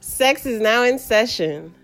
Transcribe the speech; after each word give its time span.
Sex 0.00 0.46
is 0.46 0.60
now 0.60 0.84
in 0.84 0.98
session. 0.98 1.74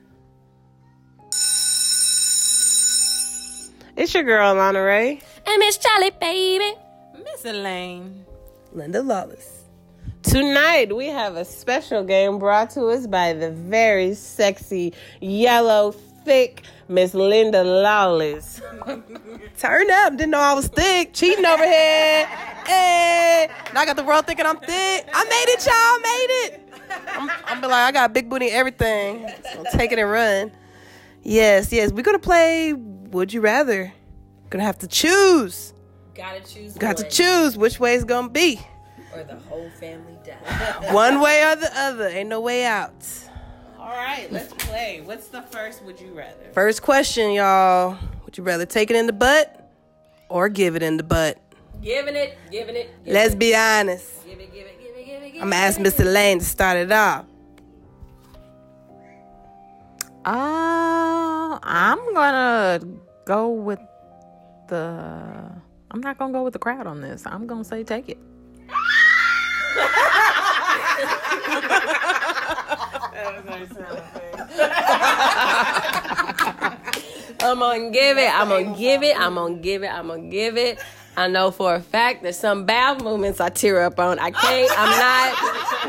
It's 3.96 4.12
your 4.12 4.22
girl, 4.25 4.54
Lana 4.54 4.83
Ray. 4.83 5.21
And 5.46 5.58
Miss 5.60 5.76
Charlie, 5.76 6.10
baby. 6.21 6.74
Miss 7.22 7.45
Elaine. 7.45 8.24
Linda 8.72 9.03
Lawless. 9.03 9.64
Tonight, 10.22 10.95
we 10.95 11.06
have 11.06 11.37
a 11.37 11.45
special 11.45 12.03
game 12.03 12.38
brought 12.38 12.71
to 12.71 12.87
us 12.87 13.06
by 13.06 13.32
the 13.35 13.50
very 13.50 14.15
sexy, 14.15 14.92
yellow, 15.21 15.92
thick 16.24 16.62
Miss 16.88 17.15
Linda 17.15 17.62
Lawless. 17.62 18.60
Turn 19.59 19.91
up. 19.91 20.16
Didn't 20.16 20.30
know 20.30 20.41
I 20.41 20.55
was 20.55 20.66
thick. 20.69 21.12
Cheating 21.12 21.45
over 21.46 21.65
here. 21.65 22.27
Hey. 22.66 23.48
Now 23.73 23.80
I 23.80 23.87
got 23.87 23.96
the 23.96 24.05
world 24.05 24.27
thinking 24.27 24.46
I'm 24.46 24.59
thick. 24.59 25.09
I 25.12 25.24
made 25.24 25.52
it, 25.52 25.65
y'all. 25.66 25.74
I 25.74 26.01
made 26.02 26.55
it. 26.56 26.63
I'm, 27.09 27.30
I'm 27.46 27.60
be 27.60 27.66
like, 27.66 27.88
I 27.88 27.92
got 27.92 28.12
big 28.12 28.28
booty 28.28 28.46
and 28.46 28.55
everything. 28.55 29.28
So 29.52 29.64
take 29.72 29.92
it 29.92 29.98
and 29.98 30.10
run. 30.10 30.52
Yes, 31.22 31.72
yes. 31.72 31.92
We're 31.92 32.02
going 32.02 32.16
to 32.16 32.22
play 32.22 32.72
Would 32.72 33.32
You 33.32 33.40
Rather. 33.40 33.92
Gonna 34.50 34.64
have 34.64 34.78
to 34.78 34.86
choose. 34.86 35.72
Gotta 36.14 36.40
choose 36.40 36.74
Got 36.74 36.98
to 36.98 37.09
choose 37.09 37.56
which 37.56 37.80
way 37.80 37.96
it's 37.96 38.04
gonna 38.04 38.28
be. 38.28 38.60
Or 39.12 39.24
the 39.24 39.34
whole 39.34 39.68
family 39.80 40.16
die. 40.24 40.92
One 40.92 41.20
way 41.20 41.42
or 41.42 41.56
the 41.56 41.70
other. 41.76 42.06
Ain't 42.06 42.28
no 42.28 42.40
way 42.40 42.64
out. 42.64 42.92
All 43.78 43.88
right, 43.88 44.30
let's 44.30 44.52
play. 44.52 45.02
What's 45.04 45.26
the 45.26 45.42
first 45.42 45.82
Would 45.82 46.00
You 46.00 46.12
Rather? 46.12 46.52
First 46.52 46.82
question, 46.82 47.32
y'all. 47.32 47.98
Would 48.24 48.38
you 48.38 48.45
rather 48.45 48.64
take 48.64 48.90
it 48.90 48.96
in 48.96 49.06
the 49.06 49.12
butt 49.12 49.73
or 50.28 50.48
give 50.48 50.76
it 50.76 50.84
in 50.84 50.98
the 50.98 51.02
butt? 51.02 51.40
giving 51.82 52.16
it, 52.16 52.38
giving 52.50 52.76
it. 52.76 52.90
Giving 53.04 53.12
Let's 53.12 53.34
it, 53.34 53.38
be 53.38 53.54
honest. 53.54 54.24
Give 54.24 54.40
it, 54.40 54.52
give 54.52 54.66
it, 54.66 54.73
I'm 55.34 55.51
gonna 55.51 55.56
ask 55.56 55.79
give 55.79 55.87
it. 55.87 55.95
Mr. 55.95 56.12
Lane 56.12 56.38
to 56.38 56.45
start 56.45 56.77
it 56.77 56.93
off. 56.93 57.27
Uh, 60.24 61.59
I'm 61.62 62.15
gonna 62.15 62.80
go 63.26 63.51
with 63.51 63.80
the. 64.69 65.51
I'm 65.91 66.01
not 66.01 66.19
gonna 66.19 66.33
go 66.33 66.43
with 66.43 66.53
the 66.53 66.59
crowd 66.59 66.87
on 66.87 67.01
this. 67.01 67.27
I'm 67.27 67.47
gonna 67.47 67.65
say 67.65 67.85
take 67.85 68.09
it. 68.09 68.19
I'm 77.41 77.59
gonna 77.59 77.91
give 77.91 78.17
it. 78.19 78.35
I'm 78.35 78.48
gonna 78.48 78.77
give 78.77 79.03
it. 79.03 79.21
I'm 79.21 79.35
gonna 79.35 79.55
give 79.57 79.83
it. 79.83 79.89
I'm 79.89 80.07
gonna 80.09 80.29
give 80.29 80.57
it. 80.57 80.79
I 81.17 81.29
know 81.29 81.51
for 81.51 81.75
a 81.75 81.81
fact 81.81 82.23
that 82.25 82.34
some 82.34 82.67
bowel 82.67 82.97
movements 82.97 83.41
I 83.41 83.48
tear 83.48 83.83
up 83.83 84.01
on. 84.01 84.19
I 84.19 84.31
can't. 84.31 84.73
I'm 84.77 84.91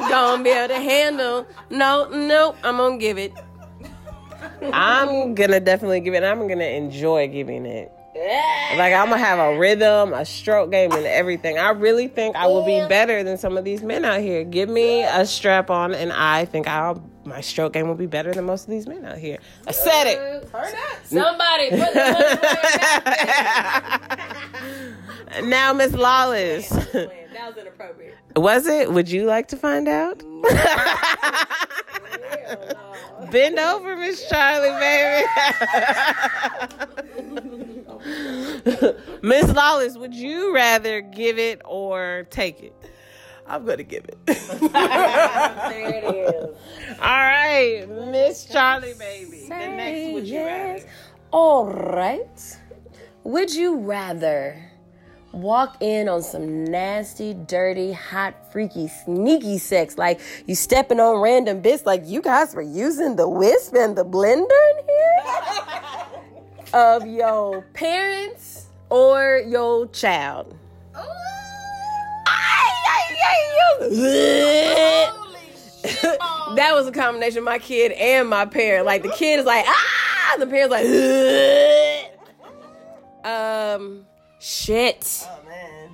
not 0.01 0.09
gonna 0.09 0.43
be 0.43 0.49
able 0.51 0.73
to 0.73 0.79
handle. 0.79 1.47
No, 1.69 2.07
no. 2.09 2.55
I'm 2.63 2.77
gonna 2.77 2.97
give 2.97 3.17
it. 3.17 3.33
I'm 4.71 5.33
gonna 5.33 5.59
definitely 5.59 5.99
give 6.01 6.13
it. 6.13 6.23
I'm 6.23 6.47
gonna 6.47 6.63
enjoy 6.63 7.27
giving 7.27 7.65
it. 7.65 7.91
Like 8.77 8.93
I'm 8.93 9.09
gonna 9.09 9.17
have 9.17 9.39
a 9.39 9.57
rhythm, 9.57 10.13
a 10.13 10.25
stroke 10.25 10.71
game, 10.71 10.91
and 10.91 11.05
everything. 11.05 11.57
I 11.57 11.69
really 11.71 12.07
think 12.07 12.35
I 12.35 12.47
will 12.47 12.65
be 12.65 12.85
better 12.87 13.23
than 13.23 13.37
some 13.37 13.57
of 13.57 13.65
these 13.65 13.83
men 13.83 14.05
out 14.05 14.21
here. 14.21 14.43
Give 14.43 14.69
me 14.69 15.03
a 15.03 15.25
strap 15.25 15.69
on, 15.69 15.93
and 15.93 16.13
I 16.13 16.45
think 16.45 16.67
I'll 16.67 17.03
my 17.25 17.41
stroke 17.41 17.73
game 17.73 17.87
will 17.87 17.95
be 17.95 18.05
better 18.05 18.33
than 18.33 18.45
most 18.45 18.63
of 18.65 18.69
these 18.69 18.87
men 18.87 19.03
out 19.03 19.17
here. 19.17 19.39
I 19.67 19.71
said 19.71 20.05
it. 20.05 20.49
Somebody 21.05 21.69
put 21.71 21.93
the 21.93 22.11
money 23.03 23.15
Now, 25.45 25.73
Miss 25.73 25.93
Lawless, 25.93 26.69
That 26.69 27.11
was 27.47 27.57
inappropriate. 27.57 28.15
was 28.35 28.67
it? 28.67 28.91
Would 28.91 29.09
you 29.09 29.25
like 29.25 29.47
to 29.49 29.57
find 29.57 29.87
out? 29.87 30.19
Bend 33.31 33.57
over, 33.59 33.95
Miss 33.97 34.27
Charlie, 34.29 34.69
baby. 34.79 35.25
Miss 39.21 39.51
Lawless, 39.53 39.97
would 39.97 40.13
you 40.13 40.53
rather 40.53 40.99
give 41.01 41.37
it 41.39 41.61
or 41.65 42.27
take 42.29 42.61
it? 42.61 42.73
I'm 43.47 43.65
gonna 43.65 43.83
give 43.83 44.05
it. 44.05 44.17
There 44.27 45.93
it 45.93 46.15
is. 46.15 46.55
All 46.99 47.07
right, 47.07 47.85
Miss 48.11 48.45
Charlie, 48.45 48.93
baby. 48.97 49.43
The 49.43 49.49
next, 49.49 50.13
would 50.13 50.27
you 50.27 50.43
rather? 50.43 50.83
All 51.31 51.65
right. 51.67 52.57
Would 53.23 53.53
you 53.53 53.77
rather 53.77 54.64
walk 55.35 55.77
in 55.81 56.07
on 56.09 56.23
some 56.23 56.63
nasty, 56.65 57.33
dirty, 57.33 57.91
hot, 57.91 58.51
freaky, 58.51 58.87
sneaky 58.87 59.57
sex? 59.57 59.97
Like 59.97 60.19
you 60.47 60.55
stepping 60.55 60.99
on 60.99 61.19
random 61.19 61.61
bits, 61.61 61.85
like 61.85 62.03
you 62.05 62.21
guys 62.21 62.55
were 62.55 62.61
using 62.61 63.15
the 63.15 63.27
wisp 63.27 63.75
and 63.75 63.95
the 63.95 64.05
blender 64.05 64.79
in 64.79 64.85
here? 64.85 65.23
of 66.73 67.05
your 67.07 67.61
parents 67.73 68.67
or 68.89 69.43
your 69.47 69.87
child? 69.87 70.57
that 76.55 76.71
was 76.73 76.87
a 76.87 76.91
combination 76.91 77.39
of 77.39 77.43
my 77.43 77.59
kid 77.59 77.91
and 77.91 78.29
my 78.29 78.45
parent. 78.45 78.85
Like 78.85 79.03
the 79.03 79.09
kid 79.09 79.39
is 79.39 79.45
like 79.45 79.65
ah, 79.67 80.35
the 80.39 80.47
parents 80.47 80.71
like 80.71 80.85
um 83.25 84.05
shit. 84.45 85.25
oh 85.27 85.39
man. 85.49 85.89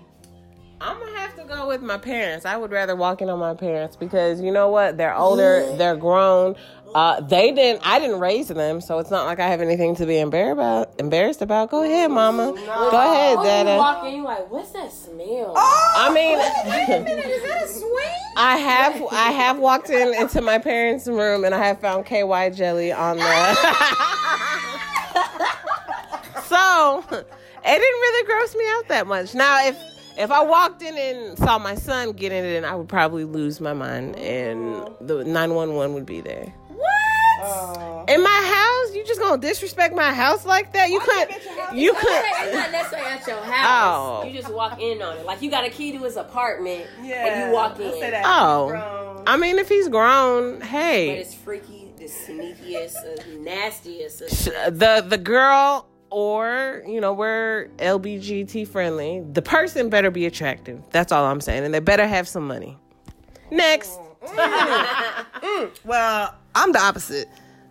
I'm 0.81 1.00
gonna 1.00 1.17
have 1.17 1.35
to 1.38 1.44
go 1.44 1.67
with 1.67 1.81
my 1.81 1.97
parents. 1.97 2.45
I 2.45 2.57
would 2.57 2.72
rather 2.72 2.95
walk 2.95 3.22
in 3.22 3.29
on 3.29 3.39
my 3.39 3.53
parents 3.53 3.95
because 3.95 4.41
you 4.41 4.51
know 4.51 4.69
what? 4.69 4.97
They're 4.97 5.16
older, 5.16 5.73
they're 5.78 5.95
grown. 5.95 6.56
Uh, 6.94 7.22
they 7.22 7.53
didn't. 7.53 7.88
I 7.88 8.00
didn't 8.00 8.19
raise 8.19 8.50
them, 8.50 8.81
so 8.81 9.00
it's 9.00 9.09
not 9.09 9.25
like 9.25 9.39
I 9.39 9.47
have 9.47 9.62
anything 9.62 9.95
to 9.95 10.06
be 10.06 10.19
embarrassed 10.19 10.51
about. 10.53 11.00
Embarrassed 11.00 11.41
about. 11.41 11.72
Go 11.72 11.84
ahead, 11.84 12.12
Mama. 12.12 12.51
Go 12.51 12.57
ahead, 12.57 13.38
Oh, 13.38 13.44
you 13.44 13.47
Dada. 13.47 13.78
walk 13.78 14.06
in, 14.06 14.16
you 14.16 14.23
like, 14.25 14.51
what's 14.51 14.72
that 14.72 14.91
smell? 14.91 15.53
Oh, 15.56 15.94
I 15.97 16.13
mean, 16.13 16.38
wait 16.38 16.89
a 16.89 17.01
minute, 17.01 17.25
Is 17.28 17.44
that 17.44 17.63
a 17.63 17.68
swing? 17.68 18.16
I 18.35 18.57
have 18.57 19.01
I 19.12 19.31
have 19.31 19.59
walked 19.59 19.89
in 19.89 20.13
into 20.13 20.41
my 20.41 20.57
parents' 20.57 21.07
room 21.07 21.45
and 21.45 21.56
I 21.56 21.66
have 21.66 21.79
found 21.79 22.06
KY 22.06 22.50
jelly 22.50 22.91
on 22.91 23.16
the. 23.18 23.23
so 26.44 27.03
it 27.64 27.78
didn't 27.80 27.82
really 28.02 28.26
gross 28.26 28.56
me 28.56 28.64
out 28.70 28.88
that 28.90 29.08
much. 29.08 29.34
Now, 29.36 29.66
if 29.68 29.78
if 30.18 30.30
I 30.32 30.44
walked 30.44 30.82
in 30.82 30.98
and 30.98 31.38
saw 31.38 31.58
my 31.58 31.76
son 31.76 32.12
get 32.14 32.32
in 32.32 32.44
it, 32.46 32.54
then 32.54 32.66
I 32.66 32.76
would 32.76 32.90
probably 32.90 33.24
lose 33.24 33.62
my 33.62 33.74
mind 33.74 34.16
and 34.18 34.90
the 35.00 35.24
nine 35.24 35.54
one 35.56 35.76
one 35.76 35.94
would 35.94 36.06
be 36.06 36.22
there. 36.22 36.54
What? 36.70 38.10
In 38.10 38.22
my 38.22 38.30
house, 38.30 38.96
you 38.96 39.04
just 39.06 39.20
gonna 39.20 39.42
disrespect 39.42 39.96
my 39.96 40.14
house 40.14 40.46
like 40.46 40.74
that? 40.74 40.90
You 40.90 41.00
couldn't. 41.00 41.32
You 41.74 41.92
It's 41.96 42.02
could. 42.02 42.54
not 42.54 42.72
necessarily 42.72 43.10
at 43.10 43.26
your 43.28 43.42
house. 43.42 44.24
Oh. 44.24 44.28
You 44.28 44.34
just 44.40 44.54
walk 44.54 44.80
in 44.82 45.02
on 45.02 45.18
it. 45.18 45.26
Like 45.26 45.42
you 45.42 45.50
got 45.50 45.66
a 45.66 45.70
key 45.70 45.92
to 45.94 46.00
his 46.04 46.18
apartment 46.18 46.86
Yeah. 47.02 47.26
and 47.26 47.48
you 47.50 47.56
walk 47.56 47.80
let's 47.80 47.98
say 48.00 48.06
in. 48.08 48.12
that. 48.12 48.24
Oh, 48.28 48.68
Grown. 48.68 49.24
I 49.28 49.38
mean, 49.38 49.58
if 49.60 49.70
he's 49.70 49.88
grown, 49.88 50.62
hey. 50.62 51.08
But 51.08 51.14
hey, 51.16 51.20
it's 51.20 51.34
freaky, 51.34 51.94
the 51.98 52.06
sneakiest, 52.06 52.98
uh, 52.98 53.24
nastiest. 53.40 54.20
The 54.78 55.06
the 55.08 55.18
girl 55.18 55.88
or 56.12 56.84
you 56.86 57.02
know 57.02 57.14
we're 57.14 57.70
lbgt 57.78 58.68
friendly 58.68 59.24
the 59.32 59.42
person 59.42 59.90
better 59.90 60.12
be 60.12 60.26
attractive 60.26 60.82
that's 60.92 61.12
all 61.12 61.26
i'm 61.26 61.42
saying 61.42 61.64
and 61.64 61.74
they 61.74 61.80
better 61.80 62.08
have 62.08 62.28
some 62.28 62.46
money 62.48 62.78
next 63.50 63.98
mm. 64.24 65.16
Mm. 65.42 65.72
Well, 65.84 66.36
I'm 66.56 66.72
the 66.72 66.80
opposite. 66.80 67.28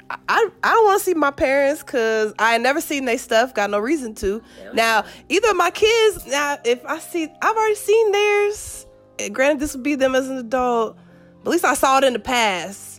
I, 0.09 0.19
I, 0.29 0.49
I 0.63 0.73
don't 0.73 0.85
want 0.85 0.99
to 0.99 1.05
see 1.05 1.15
my 1.15 1.31
parents 1.31 1.83
because 1.83 2.35
I 2.39 2.53
had 2.53 2.63
never 2.63 2.81
seen 2.81 3.05
their 3.05 3.19
stuff. 3.19 3.55
Got 3.55 3.71
no 3.71 3.79
reason 3.79 4.15
to. 4.17 4.43
Now, 4.75 5.05
either 5.29 5.55
my 5.55 5.71
kids. 5.71 6.27
Now, 6.27 6.59
if 6.65 6.85
I 6.85 6.99
see, 6.99 7.29
I've 7.41 7.57
already 7.57 7.75
seen 7.77 8.13
theirs. 8.13 8.87
Granted, 9.33 9.61
this 9.61 9.75
would 9.75 9.85
be 9.85 9.95
them 9.95 10.15
as 10.15 10.29
an 10.29 10.39
adult. 10.39 10.97
But 11.43 11.51
at 11.51 11.53
least 11.53 11.65
I 11.65 11.75
saw 11.75 11.99
it 11.99 12.05
in 12.05 12.13
the 12.13 12.19
past. 12.19 12.90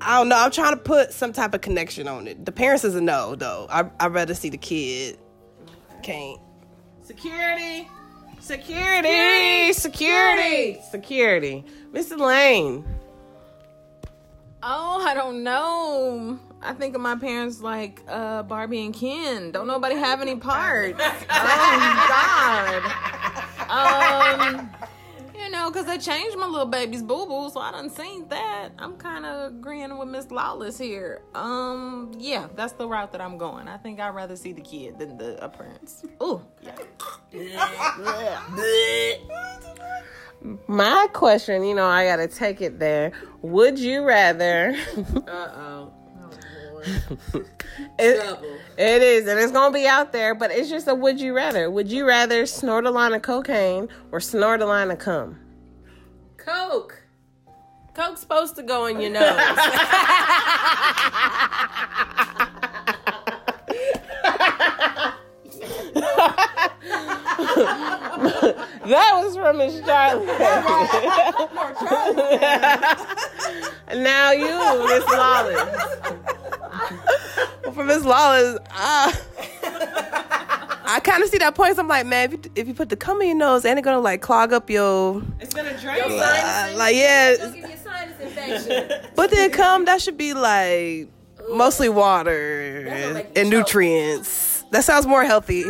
I 0.00 0.18
don't 0.18 0.28
know. 0.28 0.36
I'm 0.36 0.50
trying 0.50 0.72
to 0.72 0.80
put 0.80 1.12
some 1.12 1.32
type 1.32 1.54
of 1.54 1.60
connection 1.62 2.06
on 2.06 2.26
it. 2.26 2.44
The 2.44 2.52
parents 2.52 2.84
is 2.84 2.94
a 2.94 3.00
no, 3.00 3.34
though. 3.34 3.66
I 3.70 3.88
I'd 4.00 4.12
rather 4.12 4.34
see 4.34 4.50
the 4.50 4.58
kid. 4.58 5.18
Can't. 6.02 6.40
security 7.02 7.88
security 8.38 9.72
security 9.72 10.78
security 10.90 11.64
mr 11.92 12.16
lane 12.18 12.84
Oh, 14.62 15.04
I 15.06 15.14
don't 15.14 15.44
know. 15.44 16.40
I 16.60 16.72
think 16.72 16.96
of 16.96 17.00
my 17.00 17.14
parents 17.14 17.60
like 17.60 18.02
uh, 18.08 18.42
Barbie 18.42 18.84
and 18.84 18.92
Ken. 18.92 19.52
Don't 19.52 19.68
nobody 19.68 19.94
have 19.94 20.20
any 20.20 20.34
parts. 20.34 20.98
oh 21.30 22.82
God. 23.68 24.48
Um, 24.58 24.70
you 25.46 25.52
know, 25.52 25.70
cause 25.70 25.86
they 25.86 25.96
changed 25.96 26.36
my 26.36 26.46
little 26.46 26.66
baby's 26.66 27.02
boo 27.02 27.24
boo, 27.24 27.48
so 27.50 27.60
I 27.60 27.70
done 27.70 27.88
seen 27.88 28.26
that. 28.30 28.70
I'm 28.80 28.96
kind 28.96 29.24
of 29.24 29.52
agreeing 29.52 29.96
with 29.96 30.08
Miss 30.08 30.28
Lawless 30.32 30.76
here. 30.76 31.22
Um, 31.36 32.10
yeah, 32.18 32.48
that's 32.56 32.72
the 32.72 32.88
route 32.88 33.12
that 33.12 33.20
I'm 33.20 33.38
going. 33.38 33.68
I 33.68 33.76
think 33.76 34.00
I'd 34.00 34.08
rather 34.08 34.34
see 34.34 34.52
the 34.52 34.60
kid 34.60 34.98
than 34.98 35.16
the 35.16 35.42
appearance. 35.44 36.04
Ooh, 36.20 36.42
My 40.66 41.06
question, 41.12 41.62
you 41.62 41.76
know, 41.76 41.86
I 41.86 42.06
got 42.06 42.16
to 42.16 42.26
take 42.26 42.60
it 42.60 42.80
there. 42.80 43.12
Would 43.42 43.78
you 43.78 44.02
rather? 44.02 44.76
Uh 45.28 45.30
oh. 45.30 45.92
it, 47.98 48.38
it 48.78 49.02
is, 49.02 49.26
and 49.26 49.40
it's 49.40 49.52
gonna 49.52 49.72
be 49.72 49.86
out 49.86 50.12
there, 50.12 50.34
but 50.34 50.50
it's 50.50 50.68
just 50.68 50.88
a 50.88 50.94
would 50.94 51.20
you 51.20 51.34
rather. 51.34 51.70
Would 51.70 51.90
you 51.90 52.06
rather 52.06 52.46
snort 52.46 52.86
a 52.86 52.90
line 52.90 53.12
of 53.12 53.22
cocaine 53.22 53.88
or 54.12 54.20
snort 54.20 54.60
a 54.60 54.66
line 54.66 54.90
of 54.90 54.98
cum? 54.98 55.38
Coke. 56.36 57.02
Coke's 57.94 58.20
supposed 58.20 58.56
to 58.56 58.62
go 58.62 58.86
in 58.86 59.00
your 59.00 59.10
nose. 59.20 59.22
That 68.86 69.12
was 69.16 69.36
from 69.36 69.58
Miss 69.58 69.80
Charlie. 69.80 70.26
now 74.00 74.30
you, 74.30 74.86
Miss 74.86 75.04
Lawless. 75.10 75.85
For 77.86 77.94
Miss 77.94 78.04
Lawless, 78.04 78.58
ah. 78.72 79.20
I 80.88 81.00
kind 81.04 81.22
of 81.22 81.28
see 81.28 81.38
that 81.38 81.54
point. 81.54 81.76
So 81.76 81.82
I'm 81.82 81.88
like, 81.88 82.04
man, 82.04 82.24
if 82.24 82.32
you, 82.32 82.52
if 82.56 82.68
you 82.68 82.74
put 82.74 82.88
the 82.88 82.96
cum 82.96 83.20
in 83.22 83.28
your 83.28 83.36
nose, 83.36 83.64
ain't 83.64 83.78
it 83.78 83.82
gonna 83.82 84.00
like 84.00 84.22
clog 84.22 84.52
up 84.52 84.68
your, 84.68 85.22
It's 85.40 85.54
gonna 85.54 85.78
drain. 85.78 86.02
uh, 86.04 86.74
like 86.76 86.96
yeah. 86.96 87.36
Don't 87.36 87.54
give 87.54 87.70
you 87.70 87.76
sinus 87.76 88.20
infection. 88.20 88.90
But 89.14 89.30
then 89.30 89.50
cum 89.52 89.84
that 89.84 90.00
should 90.02 90.16
be 90.16 90.34
like 90.34 91.08
mostly 91.50 91.88
water 91.88 92.82
gonna 92.84 93.14
make 93.14 93.24
you 93.26 93.42
and 93.42 93.52
choke. 93.52 93.58
nutrients. 93.60 94.64
That 94.72 94.82
sounds 94.84 95.06
more 95.06 95.24
healthy. 95.24 95.64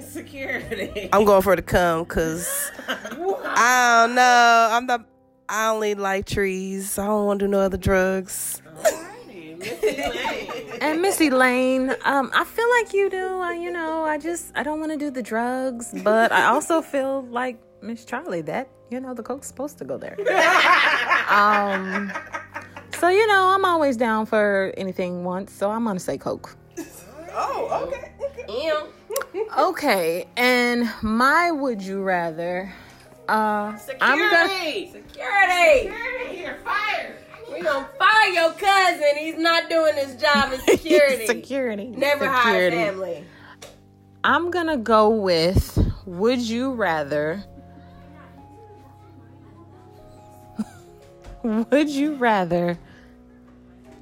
Security. 0.00 1.08
I'm 1.12 1.24
going 1.24 1.42
for 1.42 1.56
the 1.56 1.62
cum 1.62 2.04
because 2.04 2.70
I 2.88 4.04
don't 4.06 4.14
know. 4.14 4.68
I'm 4.72 4.86
the 4.86 5.04
I 5.48 5.68
only 5.70 5.94
like 5.96 6.26
trees. 6.26 6.96
I 6.96 7.06
don't 7.06 7.26
want 7.26 7.40
to 7.40 7.46
do 7.46 7.50
no 7.50 7.58
other 7.60 7.76
drugs. 7.76 8.62
And 10.80 11.00
Missy 11.00 11.30
Lane, 11.30 11.94
um, 12.04 12.30
I 12.34 12.44
feel 12.44 12.68
like 12.78 12.92
you 12.92 13.08
do. 13.08 13.40
Uh, 13.40 13.50
you 13.52 13.70
know, 13.72 14.04
I 14.04 14.18
just 14.18 14.52
I 14.54 14.62
don't 14.62 14.78
want 14.78 14.92
to 14.92 14.98
do 14.98 15.10
the 15.10 15.22
drugs, 15.22 15.94
but 16.04 16.30
I 16.32 16.46
also 16.46 16.82
feel 16.92 17.22
like 17.30 17.58
Miss 17.80 18.04
Charlie 18.04 18.42
that 18.42 18.68
you 18.90 19.00
know 19.00 19.14
the 19.14 19.22
coke's 19.22 19.46
supposed 19.46 19.78
to 19.78 19.84
go 19.84 19.96
there. 19.96 20.16
um, 21.30 22.12
so 22.98 23.08
you 23.08 23.26
know 23.26 23.52
I'm 23.54 23.64
always 23.64 23.96
down 23.96 24.26
for 24.26 24.72
anything 24.76 25.24
once, 25.24 25.52
so 25.52 25.70
I'm 25.70 25.84
gonna 25.84 25.98
say 25.98 26.18
coke. 26.18 26.54
Oh, 27.32 27.88
okay. 27.88 28.12
Ew. 28.48 28.92
Okay, 29.58 30.26
and 30.36 30.90
my 31.02 31.50
would 31.50 31.80
you 31.82 32.02
rather? 32.02 32.72
Uh, 33.28 33.76
I'm 34.00 34.18
gonna. 34.18 34.92
Security. 34.92 35.90
You're 36.38 36.58
fired. 36.64 37.05
We 37.56 37.62
gonna 37.62 37.88
fire 37.98 38.28
your 38.30 38.52
cousin. 38.52 39.16
He's 39.18 39.38
not 39.38 39.68
doing 39.70 39.94
his 39.94 40.16
job 40.16 40.52
in 40.52 40.60
security. 40.68 41.26
Security. 41.26 41.86
Never 41.88 42.26
hire 42.28 42.70
Security. 42.70 42.76
family. 42.76 43.24
I'm 44.24 44.50
gonna 44.50 44.76
go 44.76 45.08
with 45.08 45.78
would 46.04 46.40
you 46.40 46.72
rather 46.72 47.44
would 51.42 51.88
you 51.88 52.14
rather 52.16 52.78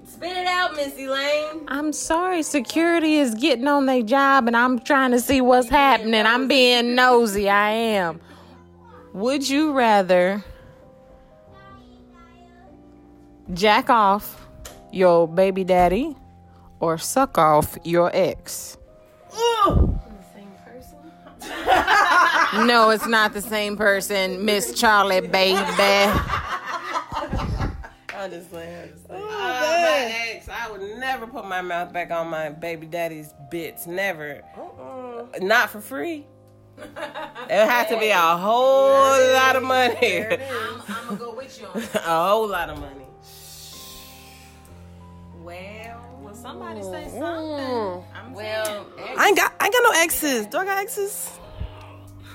Spit 0.07 0.37
it 0.37 0.47
out, 0.47 0.77
Missy 0.77 1.09
Lane. 1.09 1.65
I'm 1.69 1.93
sorry 1.93 2.43
security 2.45 3.17
is 3.17 3.35
getting 3.35 3.67
on 3.67 3.87
their 3.87 4.03
job 4.03 4.47
and 4.47 4.57
I'm 4.57 4.79
trying 4.79 5.11
to 5.11 5.21
see 5.21 5.41
what's 5.41 5.69
happening. 5.69 6.25
I'm 6.25 6.47
being 6.47 6.95
nosy. 6.95 7.51
I 7.51 7.71
am. 7.71 8.21
Would 9.13 9.49
you 9.49 9.73
rather 9.73 10.45
jack 13.53 13.91
off 13.91 14.47
your 14.93 15.29
baby 15.29 15.65
daddy 15.65 16.17
or 16.81 16.99
suck 16.99 17.37
off 17.39 17.77
your 17.85 18.11
ex? 18.15 18.79
No, 22.55 22.91
it's 22.91 23.07
not 23.07 23.33
the 23.35 23.41
same 23.43 23.77
person, 23.77 24.45
Miss 24.45 24.79
Charlie, 24.79 25.21
baby. 25.21 25.59
I'm 28.17 28.31
just 28.31 28.51
saying. 28.51 28.93
Uh, 29.11 29.15
my 29.19 30.15
ex, 30.31 30.49
I 30.49 30.71
would 30.71 30.81
never 30.99 31.27
put 31.27 31.47
my 31.47 31.61
mouth 31.63 31.93
back 31.93 32.11
on 32.13 32.29
my 32.29 32.51
baby 32.51 32.87
daddy's 32.87 33.35
bits. 33.51 33.87
Never. 33.89 34.41
Not 35.41 35.71
for 35.71 35.81
free. 35.81 36.27
It 37.47 37.51
has 37.51 37.69
have 37.69 37.89
to 37.91 37.99
be 37.99 38.09
a 38.09 38.19
whole 38.39 39.33
lot 39.35 39.55
of 39.55 39.63
money. 39.63 40.25
I'm, 40.25 40.41
I'm 40.89 41.05
gonna 41.09 41.17
go 41.19 41.35
with 41.35 41.61
you 41.61 41.67
on 41.67 41.81
that. 41.93 41.97
a 41.97 42.29
whole 42.29 42.49
lot 42.49 42.71
of 42.71 42.79
money. 42.81 43.04
Well, 45.45 46.35
Somebody 46.35 46.83
say 46.83 47.09
something. 47.11 47.23
Mm. 47.23 48.33
well, 48.33 48.87
I 49.17 49.29
ain't 49.29 49.37
got 49.37 49.53
I 49.61 49.67
ain't 49.67 49.75
got 49.75 49.83
no 49.83 50.03
exes. 50.03 50.47
Do 50.47 50.59
I 50.59 50.65
got 50.65 50.79
exes? 50.79 51.39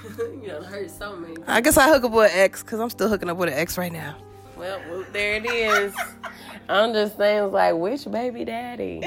you 0.18 0.48
done 0.48 0.64
hurt 0.64 0.90
so 0.90 1.16
many. 1.16 1.36
I 1.48 1.62
guess 1.62 1.76
I 1.76 1.90
hook 1.90 2.06
up 2.06 2.12
with 2.12 2.32
an 2.32 2.40
ex 2.40 2.64
because 2.64 2.80
I'm 2.80 2.90
still 2.90 3.10
hooking 3.10 3.30
up 3.30 3.38
with 3.38 3.50
an 3.50 3.56
ex 3.56 3.78
right 3.78 3.92
now. 3.92 4.16
Well, 4.56 4.80
well, 4.90 5.06
there 5.12 5.36
it 5.36 5.46
is. 5.46 5.94
I'm 6.70 6.94
just 6.94 7.18
saying, 7.18 7.46
it's 7.46 7.54
like, 7.54 7.76
which 7.76 8.10
baby 8.12 8.46
daddy? 8.46 9.00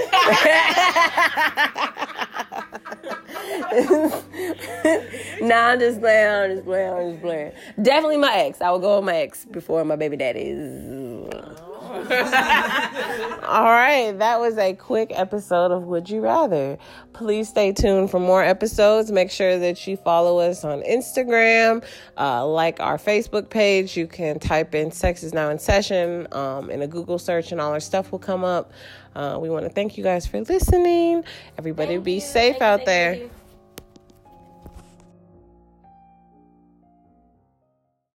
nah, 5.40 5.68
I'm 5.68 5.78
just 5.78 6.00
playing. 6.00 6.28
I'm 6.28 6.56
just 6.56 6.64
playing. 6.64 6.92
I'm 6.92 7.10
just 7.12 7.22
playing. 7.22 7.52
Definitely 7.80 8.16
my 8.16 8.34
ex. 8.34 8.60
I 8.60 8.70
will 8.70 8.80
go 8.80 8.96
with 8.96 9.06
my 9.06 9.16
ex 9.16 9.44
before 9.44 9.84
my 9.84 9.96
baby 9.96 10.16
daddies. 10.16 10.58
All 13.42 13.64
right, 13.64 14.12
that 14.18 14.40
was 14.40 14.56
a 14.56 14.72
quick 14.72 15.12
episode 15.14 15.72
of 15.72 15.82
Would 15.84 16.08
You 16.08 16.22
Rather. 16.22 16.78
Please 17.12 17.50
stay 17.50 17.70
tuned 17.72 18.10
for 18.10 18.18
more 18.18 18.42
episodes. 18.42 19.12
Make 19.12 19.30
sure 19.30 19.58
that 19.58 19.86
you 19.86 19.98
follow 19.98 20.38
us 20.38 20.64
on 20.64 20.80
Instagram, 20.84 21.84
uh, 22.16 22.46
like 22.46 22.80
our 22.80 22.96
Facebook 22.96 23.50
page. 23.50 23.94
You 23.94 24.06
can 24.06 24.38
type 24.38 24.74
in 24.74 24.90
Sex 24.90 25.22
is 25.22 25.34
Now 25.34 25.50
in 25.50 25.58
Session 25.58 26.26
um, 26.32 26.70
in 26.70 26.80
a 26.80 26.86
Google 26.86 27.18
search, 27.18 27.52
and 27.52 27.60
all 27.60 27.72
our 27.72 27.80
stuff 27.80 28.10
will 28.10 28.18
come 28.18 28.42
up. 28.42 28.72
Uh, 29.14 29.38
we 29.38 29.50
want 29.50 29.66
to 29.66 29.70
thank 29.70 29.98
you 29.98 30.02
guys 30.02 30.26
for 30.26 30.40
listening. 30.40 31.24
Everybody 31.58 31.98
be 31.98 32.20
safe 32.20 32.62
out 32.62 32.86
there. 32.86 33.28